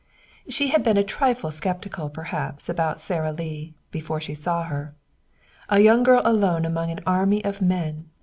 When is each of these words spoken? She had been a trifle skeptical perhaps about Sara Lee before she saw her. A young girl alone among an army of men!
She 0.49 0.69
had 0.69 0.81
been 0.81 0.97
a 0.97 1.03
trifle 1.03 1.51
skeptical 1.51 2.09
perhaps 2.09 2.67
about 2.67 2.99
Sara 2.99 3.31
Lee 3.31 3.75
before 3.91 4.19
she 4.19 4.33
saw 4.33 4.63
her. 4.63 4.95
A 5.69 5.79
young 5.81 6.01
girl 6.01 6.23
alone 6.25 6.65
among 6.65 6.89
an 6.89 7.01
army 7.05 7.43
of 7.43 7.61
men! 7.61 8.09